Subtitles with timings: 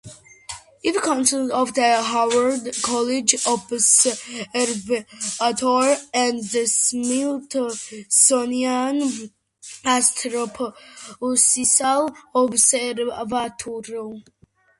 [0.81, 4.15] It consists of the Harvard College Observatory
[6.11, 9.01] and the Smithsonian
[9.85, 14.23] Astrophysical Observatory.